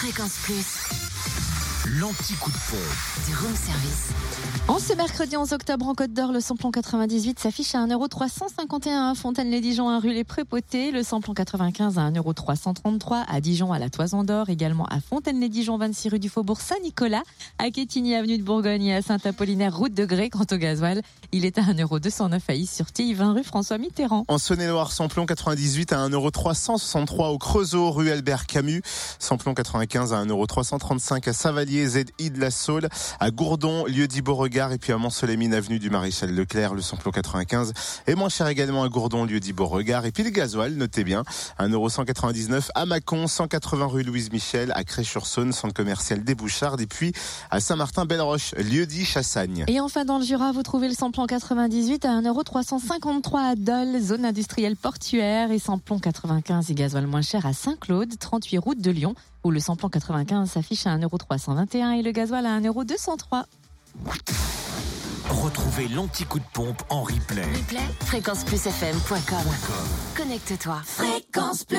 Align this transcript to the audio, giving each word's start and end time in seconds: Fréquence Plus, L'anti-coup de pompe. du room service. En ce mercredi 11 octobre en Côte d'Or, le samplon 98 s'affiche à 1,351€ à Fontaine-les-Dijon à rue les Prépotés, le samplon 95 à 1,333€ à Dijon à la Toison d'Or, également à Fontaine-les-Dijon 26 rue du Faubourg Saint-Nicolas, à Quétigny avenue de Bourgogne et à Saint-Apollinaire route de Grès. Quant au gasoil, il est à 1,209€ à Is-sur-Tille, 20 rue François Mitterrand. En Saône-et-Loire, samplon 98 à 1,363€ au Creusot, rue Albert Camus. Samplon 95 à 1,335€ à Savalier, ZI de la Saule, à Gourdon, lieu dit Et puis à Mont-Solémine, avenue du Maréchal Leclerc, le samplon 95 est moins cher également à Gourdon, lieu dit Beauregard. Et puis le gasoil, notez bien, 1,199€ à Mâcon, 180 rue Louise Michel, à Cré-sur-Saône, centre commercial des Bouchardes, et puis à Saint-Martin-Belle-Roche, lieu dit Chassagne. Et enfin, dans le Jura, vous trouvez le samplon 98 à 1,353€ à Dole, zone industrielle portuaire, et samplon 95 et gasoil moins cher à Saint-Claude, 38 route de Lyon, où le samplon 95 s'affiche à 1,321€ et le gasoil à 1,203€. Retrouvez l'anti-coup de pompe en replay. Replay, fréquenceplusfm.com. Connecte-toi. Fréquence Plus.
Fréquence 0.00 0.38
Plus, 0.44 0.64
L'anti-coup 1.98 2.50
de 2.50 2.56
pompe. 2.70 3.26
du 3.26 3.34
room 3.36 3.54
service. 3.54 4.08
En 4.68 4.78
ce 4.78 4.94
mercredi 4.94 5.36
11 5.36 5.52
octobre 5.52 5.88
en 5.88 5.94
Côte 5.94 6.12
d'Or, 6.12 6.32
le 6.32 6.40
samplon 6.40 6.70
98 6.70 7.40
s'affiche 7.40 7.74
à 7.74 7.78
1,351€ 7.86 9.10
à 9.10 9.14
Fontaine-les-Dijon 9.14 9.88
à 9.88 9.98
rue 9.98 10.12
les 10.12 10.22
Prépotés, 10.22 10.92
le 10.92 11.02
samplon 11.02 11.34
95 11.34 11.98
à 11.98 12.10
1,333€ 12.10 13.24
à 13.28 13.40
Dijon 13.40 13.72
à 13.72 13.78
la 13.80 13.90
Toison 13.90 14.22
d'Or, 14.22 14.48
également 14.48 14.86
à 14.86 15.00
Fontaine-les-Dijon 15.00 15.76
26 15.76 16.08
rue 16.10 16.18
du 16.20 16.28
Faubourg 16.28 16.60
Saint-Nicolas, 16.60 17.22
à 17.58 17.70
Quétigny 17.70 18.14
avenue 18.14 18.38
de 18.38 18.44
Bourgogne 18.44 18.84
et 18.84 18.94
à 18.94 19.02
Saint-Apollinaire 19.02 19.76
route 19.76 19.92
de 19.92 20.04
Grès. 20.04 20.30
Quant 20.30 20.46
au 20.50 20.56
gasoil, 20.56 21.02
il 21.32 21.44
est 21.44 21.58
à 21.58 21.62
1,209€ 21.62 22.40
à 22.48 22.54
Is-sur-Tille, 22.54 23.14
20 23.14 23.32
rue 23.32 23.44
François 23.44 23.78
Mitterrand. 23.78 24.24
En 24.28 24.38
Saône-et-Loire, 24.38 24.92
samplon 24.92 25.26
98 25.26 25.92
à 25.92 26.08
1,363€ 26.08 27.32
au 27.32 27.38
Creusot, 27.38 27.90
rue 27.90 28.10
Albert 28.10 28.46
Camus. 28.46 28.82
Samplon 29.18 29.52
95 29.52 30.12
à 30.12 30.24
1,335€ 30.24 31.28
à 31.28 31.32
Savalier, 31.32 31.86
ZI 31.88 32.30
de 32.30 32.40
la 32.40 32.52
Saule, 32.52 32.88
à 33.18 33.30
Gourdon, 33.32 33.84
lieu 33.86 34.06
dit 34.06 34.22
Et 34.52 34.78
puis 34.78 34.92
à 34.92 34.98
Mont-Solémine, 34.98 35.54
avenue 35.54 35.78
du 35.78 35.90
Maréchal 35.90 36.34
Leclerc, 36.34 36.74
le 36.74 36.82
samplon 36.82 37.12
95 37.12 37.72
est 38.08 38.16
moins 38.16 38.28
cher 38.28 38.48
également 38.48 38.82
à 38.82 38.88
Gourdon, 38.88 39.24
lieu 39.24 39.38
dit 39.38 39.52
Beauregard. 39.52 40.06
Et 40.06 40.10
puis 40.10 40.24
le 40.24 40.30
gasoil, 40.30 40.72
notez 40.72 41.04
bien, 41.04 41.22
1,199€ 41.60 42.70
à 42.74 42.84
Mâcon, 42.84 43.28
180 43.28 43.86
rue 43.86 44.02
Louise 44.02 44.32
Michel, 44.32 44.72
à 44.74 44.82
Cré-sur-Saône, 44.82 45.52
centre 45.52 45.72
commercial 45.72 46.24
des 46.24 46.34
Bouchardes, 46.34 46.80
et 46.80 46.88
puis 46.88 47.12
à 47.50 47.60
Saint-Martin-Belle-Roche, 47.60 48.56
lieu 48.56 48.86
dit 48.86 49.04
Chassagne. 49.04 49.66
Et 49.68 49.78
enfin, 49.78 50.04
dans 50.04 50.18
le 50.18 50.24
Jura, 50.24 50.50
vous 50.50 50.64
trouvez 50.64 50.88
le 50.88 50.94
samplon 50.94 51.26
98 51.26 52.04
à 52.04 52.20
1,353€ 52.20 53.38
à 53.38 53.54
Dole, 53.54 54.00
zone 54.00 54.24
industrielle 54.24 54.74
portuaire, 54.74 55.52
et 55.52 55.60
samplon 55.60 56.00
95 56.00 56.70
et 56.70 56.74
gasoil 56.74 57.06
moins 57.06 57.22
cher 57.22 57.46
à 57.46 57.52
Saint-Claude, 57.52 58.18
38 58.18 58.58
route 58.58 58.80
de 58.80 58.90
Lyon, 58.90 59.14
où 59.44 59.52
le 59.52 59.60
samplon 59.60 59.88
95 59.88 60.50
s'affiche 60.50 60.86
à 60.88 60.98
1,321€ 60.98 61.98
et 61.98 62.02
le 62.02 62.10
gasoil 62.10 62.46
à 62.46 62.60
1,203€. 62.60 63.44
Retrouvez 65.28 65.88
l'anti-coup 65.88 66.38
de 66.38 66.44
pompe 66.52 66.82
en 66.90 67.02
replay. 67.02 67.42
Replay, 67.42 67.80
fréquenceplusfm.com. 68.06 69.46
Connecte-toi. 70.16 70.80
Fréquence 70.84 71.64
Plus. 71.64 71.78